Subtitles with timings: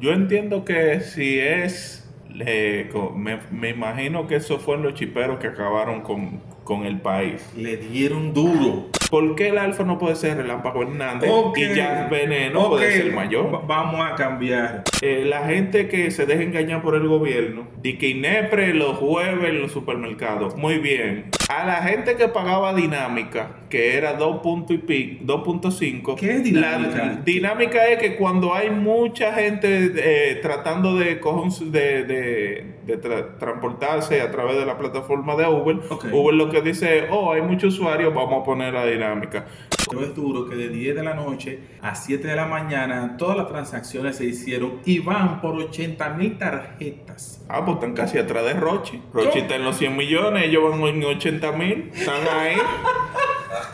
[0.00, 2.08] Yo entiendo que si es,
[2.46, 7.44] eh, me, me, imagino que eso fueron los chiperos que acabaron con, con el país.
[7.56, 8.90] Le dieron duro.
[9.10, 13.66] ¿Por qué el Alfa no puede ser Relámpago Hernández y ya Veneno puede ser mayor?
[13.66, 14.84] vamos a cambiar.
[15.02, 19.48] Eh, la gente que se deja engañar por el gobierno, y que Inepre los jueves
[19.48, 21.24] en los supermercados, muy bien.
[21.48, 26.14] A la gente que pagaba dinámica, que era 2 y 2.5.
[26.14, 26.96] ¿Qué es dinámica?
[26.98, 32.96] La dinámica es que cuando hay mucha gente eh, tratando de, de, de,
[33.38, 35.78] transportarse a través de la plataforma de Uber,
[36.12, 39.46] Uber lo que dice, oh, hay muchos usuarios, vamos a poner la dinámica.
[39.90, 43.38] Pero es duro que de 10 de la noche a 7 de la mañana todas
[43.38, 47.42] las transacciones se hicieron y van por 80 mil tarjetas.
[47.48, 49.00] Ah, pues están casi atrás de Rochi.
[49.14, 51.90] Rochi está en los 100 millones, ellos van en 80 mil.
[51.94, 52.56] Están ahí.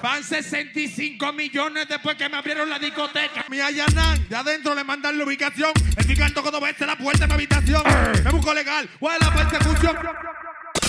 [0.03, 3.45] Van 65 millones después que me abrieron la discoteca.
[3.49, 5.73] Mi allanan, de adentro le mandan la ubicación.
[5.97, 7.83] El fiscal tocó dos veces la puerta de mi habitación.
[8.23, 8.89] Me busco legal.
[8.99, 9.97] ¿Cuál es la persecución?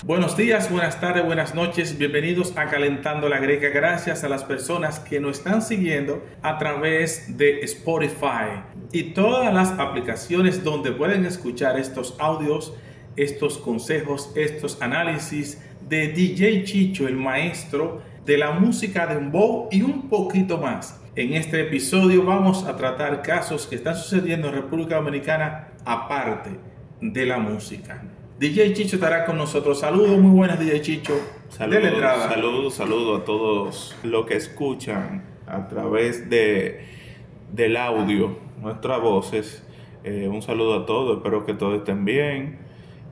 [0.03, 1.97] Buenos días, buenas tardes, buenas noches.
[1.97, 3.69] Bienvenidos a Calentando la Greca.
[3.69, 9.72] Gracias a las personas que nos están siguiendo a través de Spotify y todas las
[9.80, 12.75] aplicaciones donde pueden escuchar estos audios,
[13.16, 19.81] estos consejos, estos análisis de DJ Chicho, el maestro de la música de Dembow y
[19.81, 20.99] un poquito más.
[21.16, 26.49] En este episodio vamos a tratar casos que están sucediendo en República Dominicana aparte
[26.99, 28.03] de la música.
[28.39, 29.79] DJ Chicho estará con nosotros.
[29.79, 31.13] Saludos, muy buenas DJ Chicho.
[31.50, 31.94] Saludos,
[32.27, 36.85] saludos, saludos a todos los que escuchan a través de,
[37.53, 39.63] del audio nuestras voces.
[40.03, 42.64] Eh, un saludo a todos, espero que todos estén bien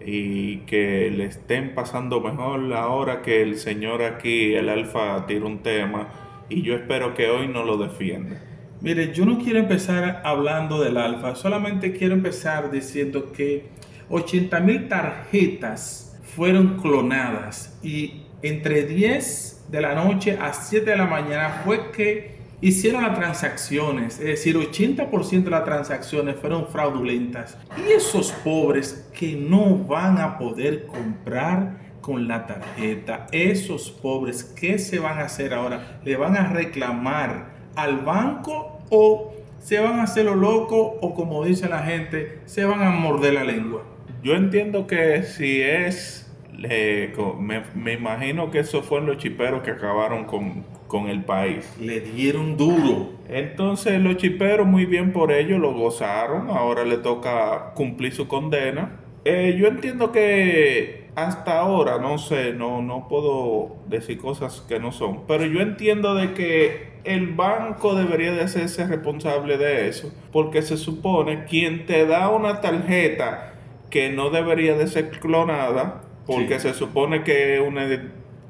[0.05, 5.59] y que le estén pasando mejor ahora que el señor aquí, el alfa, tira un
[5.59, 6.09] tema
[6.49, 8.41] y yo espero que hoy no lo defienda.
[8.81, 13.67] Mire, yo no quiero empezar hablando del alfa, solamente quiero empezar diciendo que
[14.09, 21.05] 80 mil tarjetas fueron clonadas y entre 10 de la noche a 7 de la
[21.05, 22.32] mañana fue que
[22.63, 27.57] hicieron las transacciones, es decir, 80% de las transacciones fueron fraudulentas.
[27.77, 34.79] Y esos pobres que no van a poder comprar con la tarjeta, esos pobres, ¿qué
[34.79, 35.99] se van a hacer ahora?
[36.05, 41.43] ¿Le van a reclamar al banco o se van a hacer lo loco o como
[41.43, 43.83] dice la gente, se van a morder la lengua?
[44.23, 46.22] Yo entiendo que si es,
[46.53, 51.75] me, imagino que esos fueron los chiperos que acabaron con, con el país.
[51.79, 53.13] Le dieron duro.
[53.27, 58.99] Entonces los chiperos muy bien por ello lo gozaron, ahora le toca cumplir su condena.
[59.25, 64.91] Eh, yo entiendo que hasta ahora, no sé, no, no puedo decir cosas que no
[64.91, 70.61] son, pero yo entiendo de que el banco debería de hacerse responsable de eso, porque
[70.61, 73.53] se supone quien te da una tarjeta
[73.89, 77.87] que no debería de ser clonada porque se supone que una,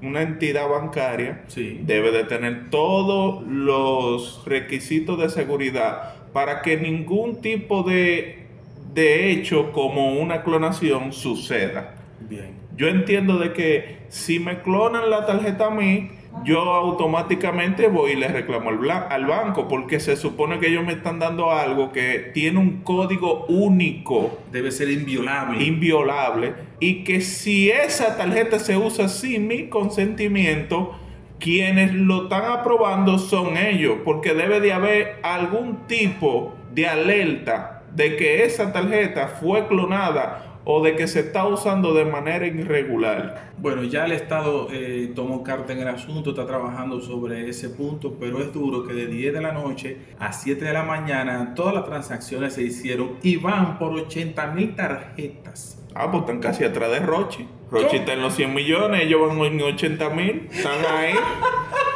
[0.02, 7.84] una entidad bancaria debe de tener todos los requisitos de seguridad para que ningún tipo
[7.84, 8.46] de,
[8.94, 11.96] de hecho como una clonación suceda.
[12.20, 12.54] Bien.
[12.76, 16.10] Yo entiendo de que si me clonan la tarjeta a mí,
[16.44, 20.94] yo automáticamente voy y le reclamo al, al, banco porque se supone que ellos me
[20.94, 24.40] están dando algo que tiene un código único.
[24.52, 25.64] Debe ser inviolable.
[25.64, 26.54] Inviolable.
[26.80, 30.98] Y que si esa tarjeta se usa sin mi consentimiento,
[31.40, 38.16] quienes lo están aprobando son ellos, porque debe de haber algún tipo de alerta de
[38.18, 43.52] que esa tarjeta fue clonada o de que se está usando de manera irregular.
[43.58, 48.16] Bueno, ya el Estado eh, tomó carta en el asunto, está trabajando sobre ese punto,
[48.20, 51.74] pero es duro que de 10 de la noche a 7 de la mañana todas
[51.74, 55.80] las transacciones se hicieron y van por 80 mil tarjetas.
[55.96, 57.48] Ah, pues están casi atrás de Rochi.
[57.70, 61.14] Rochi está en los 100 millones, ellos van en 80 mil, están ahí.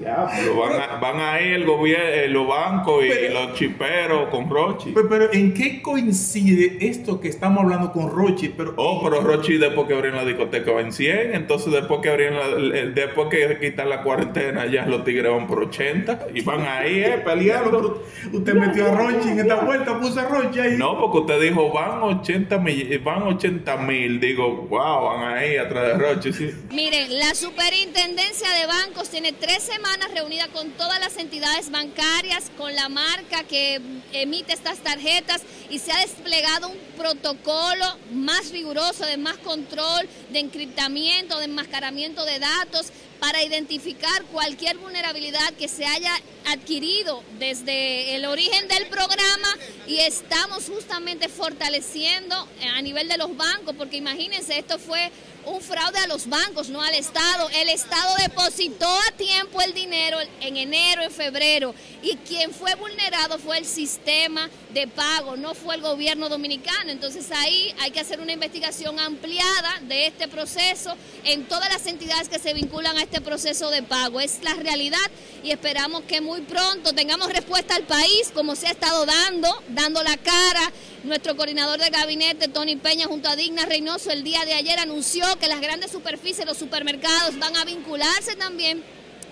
[0.00, 4.50] Ya, pero van, a, van ahí el gobierno, eh, los bancos y los chiperos con
[4.50, 4.92] Rochi.
[4.92, 8.48] Pero, ¿en qué coincide esto que estamos hablando con Rochi?
[8.48, 12.10] Pero, oh, pero Rochi después que abrieron la discoteca va en 100, entonces después que
[12.10, 16.62] abrieron la, después que quitan la cuarentena ya los tigres van por 80 y van
[16.62, 18.02] ahí, eh, peleando.
[18.32, 20.76] usted metió a Rochi en esta vuelta, puso a Rochi ahí.
[20.76, 25.86] No, porque usted dijo van 80 mil, van 80 mil, digo, wow, van ahí atrás
[25.86, 26.50] de Rochi, sí.
[26.72, 29.83] Miren, la superintendencia de bancos tiene 13
[30.14, 33.80] reunida con todas las entidades bancarias, con la marca que
[34.12, 40.38] emite estas tarjetas y se ha desplegado un protocolo más riguroso de más control, de
[40.38, 42.86] encriptamiento, de enmascaramiento de datos
[43.20, 46.12] para identificar cualquier vulnerabilidad que se haya
[46.46, 49.48] adquirido desde el origen del programa
[49.86, 55.10] y estamos justamente fortaleciendo a nivel de los bancos, porque imagínense, esto fue
[55.46, 57.48] un fraude a los bancos, no al Estado.
[57.50, 63.38] El Estado depositó a tiempo el dinero en enero, en febrero, y quien fue vulnerado
[63.38, 66.90] fue el sistema de pago, no fue el gobierno dominicano.
[66.90, 70.94] Entonces ahí hay que hacer una investigación ampliada de este proceso
[71.24, 74.20] en todas las entidades que se vinculan a este proceso de pago.
[74.20, 74.98] Es la realidad
[75.42, 80.02] y esperamos que muy pronto tengamos respuesta al país, como se ha estado dando, dando
[80.02, 80.72] la cara.
[81.04, 85.24] Nuestro coordinador de gabinete, Tony Peña, junto a Digna Reynoso, el día de ayer anunció
[85.38, 88.82] que las grandes superficies, los supermercados van a vincularse también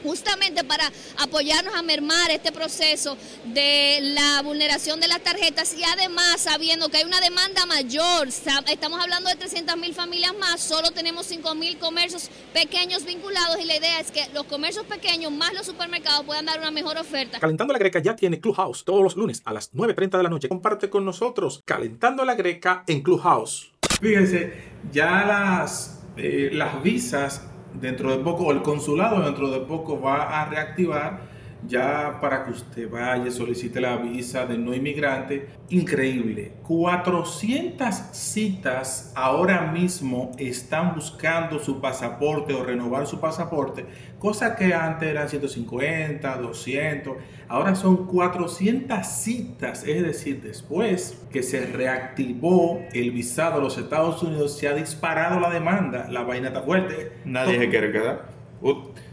[0.03, 3.17] justamente para apoyarnos a mermar este proceso
[3.47, 9.01] de la vulneración de las tarjetas y además sabiendo que hay una demanda mayor, estamos
[9.01, 13.77] hablando de 300 mil familias más, solo tenemos 5 mil comercios pequeños vinculados y la
[13.77, 17.39] idea es que los comercios pequeños más los supermercados puedan dar una mejor oferta.
[17.39, 20.49] Calentando la Greca ya tiene Clubhouse todos los lunes a las 9.30 de la noche.
[20.49, 23.73] Comparte con nosotros Calentando la Greca en Clubhouse.
[24.01, 24.53] Fíjense,
[24.93, 27.43] ya las, eh, las visas
[27.81, 31.32] dentro de poco, el consulado dentro de poco va a reactivar
[31.67, 35.49] ya para que usted vaya, solicite la visa de no inmigrante.
[35.69, 36.53] Increíble.
[36.63, 43.87] 400 citas ahora mismo están buscando su pasaporte o renovar su pasaporte,
[44.19, 47.17] cosa que antes eran 150, 200,
[47.49, 54.23] ahora son 400 citas, es decir, después que se reactivó el visado a los Estados
[54.23, 57.13] Unidos, se ha disparado la demanda, la vaina está fuerte.
[57.25, 58.29] Nadie se quiere quedar.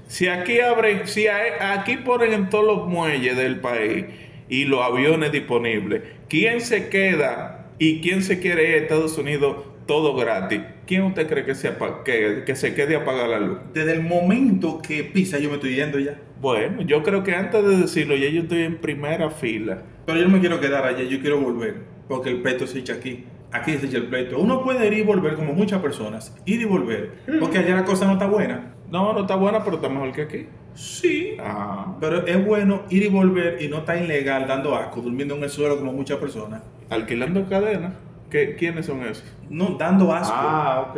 [0.09, 4.06] Si aquí abren, si aquí ponen en todos los muelles del país
[4.50, 9.57] y los aviones disponibles, ¿quién se queda y quién se quiere ir a Estados Unidos
[9.85, 10.61] todo gratis?
[10.88, 11.73] ¿Quién usted cree que se,
[12.03, 13.59] que, que se quede a pagar la luz?
[13.71, 16.19] Desde el momento que pisa, yo me estoy yendo ya.
[16.41, 19.83] Bueno, yo creo que antes de decirlo, ya yo estoy en primera fila.
[20.07, 22.94] Pero yo no me quiero quedar allá, yo quiero volver, porque el peto se echa
[22.94, 24.39] aquí aquí se echa el pleito.
[24.39, 28.05] Uno puede ir y volver como muchas personas, ir y volver, porque allá la cosa
[28.05, 28.73] no está buena.
[28.91, 30.47] No, no está buena, pero está mejor que aquí.
[30.74, 31.97] Sí, ah.
[32.00, 35.50] pero es bueno ir y volver y no está ilegal dando asco, durmiendo en el
[35.50, 36.62] suelo como muchas personas.
[36.89, 37.94] Alquilando cadenas.
[38.30, 39.25] ¿Quiénes son esos?
[39.50, 40.34] No, dando asco.
[40.36, 40.98] Ah, ok.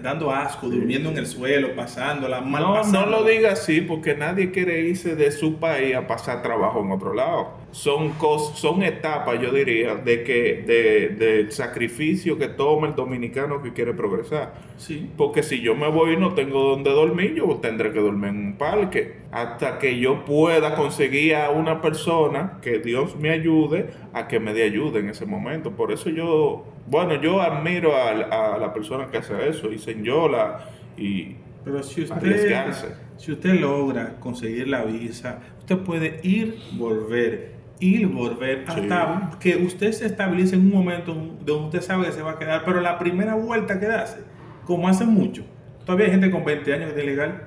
[0.00, 4.50] Dando asco, durmiendo en el suelo, pasándola, mal No, no lo diga así, porque nadie
[4.50, 7.60] quiere irse de su país a pasar trabajo en otro lado.
[7.70, 8.12] Son,
[8.54, 13.92] son etapas, yo diría, de que de, del sacrificio que toma el dominicano que quiere
[13.92, 14.54] progresar.
[14.78, 15.10] Sí.
[15.16, 18.46] Porque si yo me voy y no tengo donde dormir, yo tendré que dormir en
[18.46, 19.22] un parque.
[19.30, 24.52] Hasta que yo pueda conseguir a una persona que Dios me ayude a que me
[24.52, 25.72] dé ayuda en ese momento.
[25.72, 31.36] Por eso yo bueno, yo admiro a, la persona que hace eso y señora y
[31.64, 32.70] pero si usted,
[33.16, 39.92] si usted logra conseguir la visa, usted puede ir, volver, ir, volver, hasta que usted
[39.92, 42.62] se estabilice en un momento donde usted sabe que se va a quedar.
[42.66, 44.18] Pero la primera vuelta que hace,
[44.66, 45.44] como hace mucho,
[45.86, 47.44] todavía hay gente con 20 años que es ilegal.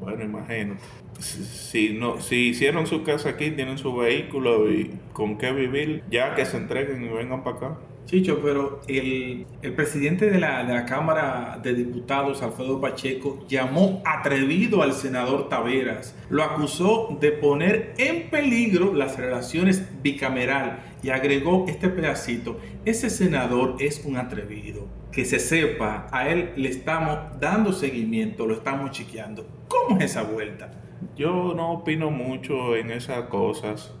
[0.00, 0.76] Bueno, imagino.
[1.18, 6.34] Si, no, si hicieron su casa aquí, tienen su vehículo y con qué vivir, ya
[6.34, 7.78] que se entreguen y vengan para acá.
[8.08, 9.44] Chicho, pero el,
[9.76, 16.16] presidente de la, de la, Cámara de Diputados, Alfredo Pacheco, llamó atrevido al senador Taveras.
[16.30, 22.58] Lo acusó de poner en peligro las relaciones bicameral y agregó este pedacito.
[22.86, 24.86] Ese senador es un atrevido.
[25.12, 29.46] Que se sepa, a él le estamos dando seguimiento, lo estamos chequeando.
[29.68, 30.70] ¿Cómo es esa vuelta?
[31.14, 33.92] Yo no opino mucho en esas cosas.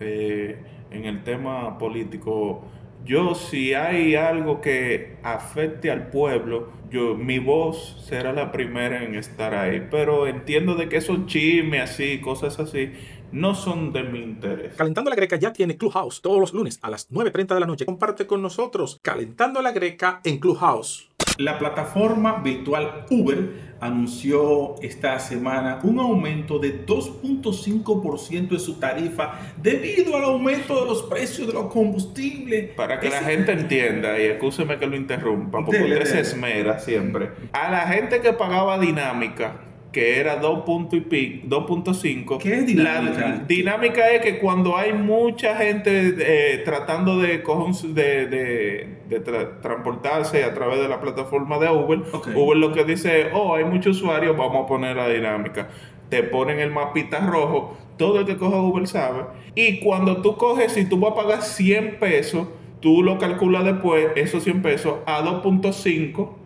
[0.00, 0.58] Eh,
[0.90, 2.64] en el tema político
[3.04, 9.14] yo si hay algo que afecte al pueblo, yo mi voz será la primera en
[9.14, 12.92] estar ahí, pero entiendo de que esos chismes así, cosas así,
[13.34, 14.74] no son de mi interés.
[14.76, 17.84] Calentando la Greca ya tiene Clubhouse todos los lunes a las 9.30 de la noche.
[17.84, 21.10] Comparte con nosotros Calentando la Greca en Clubhouse.
[21.38, 30.16] La plataforma virtual Uber anunció esta semana un aumento de 2.5% en su tarifa debido
[30.16, 32.70] al aumento de los precios de los combustibles.
[32.76, 37.30] Para que la gente entienda, y escúcheme que lo interrumpa, porque usted se esmera siempre.
[37.52, 39.56] A la gente que pagaba dinámica,
[39.94, 42.38] que era 2.5.
[42.38, 43.18] ¿Qué es dinámica?
[43.18, 49.20] La dinámica es que cuando hay mucha gente eh, tratando de, de, de,
[49.62, 52.02] transportarse a través de la plataforma de Uber,
[52.34, 55.68] Uber lo que dice, oh, hay muchos usuarios, vamos a poner la dinámica
[56.08, 59.24] te ponen el mapita rojo, todo el que coja Uber sabe.
[59.54, 62.46] Y cuando tú coges, si tú vas a pagar 100 pesos,
[62.80, 66.36] tú lo calculas después, esos 100 pesos, a 2.5, Ujú.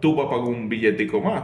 [0.00, 1.42] tú vas a pagar un billetico más.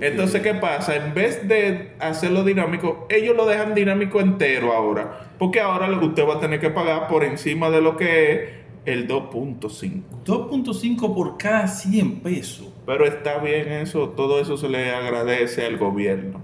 [0.00, 0.96] Entonces, ¿qué pasa?
[0.96, 5.30] En vez de hacerlo dinámico, ellos lo dejan dinámico entero ahora.
[5.38, 8.32] Porque ahora lo que usted va a tener que pagar por encima de lo que
[8.32, 8.50] es
[8.84, 10.02] el 2.5.
[10.24, 12.68] 2.5 por cada 100 pesos.
[12.86, 16.40] Pero está bien eso, todo eso se le agradece al gobierno.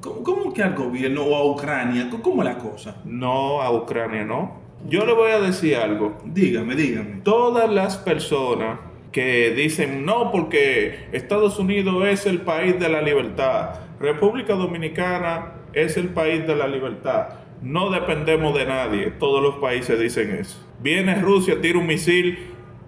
[0.00, 2.08] ¿Cómo, cómo que al gobierno o a Ucrania?
[2.10, 2.96] ¿Cómo- ¿Cómo es la cosa?
[3.04, 4.60] No a Ucrania, ¿no?
[4.88, 6.18] Yo le voy a decir algo.
[6.24, 7.20] Dígame, dígame.
[7.22, 8.80] Todas las personas
[9.12, 15.96] que dicen no porque Estados Unidos es el país de la libertad, República Dominicana es
[15.96, 17.28] el país de la libertad,
[17.62, 20.58] no dependemos de nadie, todos los países dicen eso.
[20.80, 22.38] Viene Rusia, tira un misil,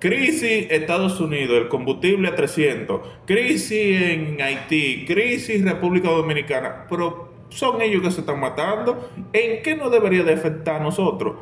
[0.00, 7.80] crisis Estados Unidos, el combustible a 300, crisis en Haití, crisis República Dominicana, pero son
[7.80, 11.36] ellos que se están matando, ¿en qué nos debería de afectar a nosotros?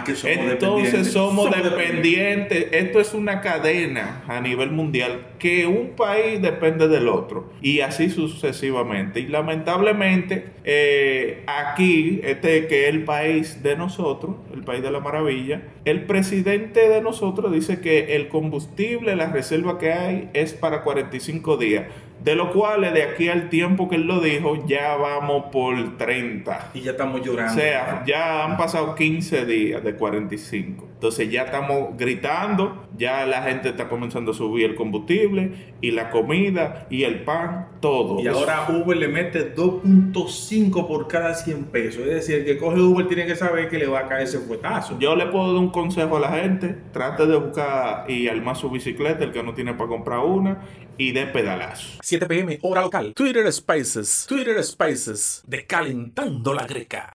[0.00, 0.60] Ah, que somos Entonces
[0.92, 1.12] dependientes.
[1.12, 1.78] somos dependientes.
[1.78, 2.68] dependientes.
[2.72, 8.08] Esto es una cadena a nivel mundial que un país depende del otro y así
[8.08, 9.20] sucesivamente.
[9.20, 15.00] Y lamentablemente eh, aquí, este que es el país de nosotros, el país de la
[15.00, 20.80] maravilla, el presidente de nosotros dice que el combustible, la reserva que hay es para
[20.80, 21.84] 45 días.
[22.22, 26.70] De lo cual, de aquí al tiempo que él lo dijo, ya vamos por 30.
[26.72, 27.52] Y ya estamos O llorando.
[27.60, 30.88] sea, ya han pasado 15 días de 45.
[31.04, 36.08] Entonces ya estamos gritando, ya la gente está comenzando a subir el combustible y la
[36.08, 38.22] comida y el pan, todo.
[38.22, 42.06] Y ahora Uber le mete 2.5 por cada 100 pesos.
[42.06, 44.38] Es decir, el que coge Uber tiene que saber que le va a caer ese
[44.38, 44.98] fuetazo.
[44.98, 48.70] Yo le puedo dar un consejo a la gente, trate de buscar y armar su
[48.70, 50.62] bicicleta, el que no tiene para comprar una,
[50.96, 51.98] y de pedalazo.
[52.00, 53.12] 7 pm, hora local.
[53.14, 54.24] Twitter Spaces.
[54.26, 55.42] Twitter Spaces.
[55.46, 57.12] De Calentando la Greca.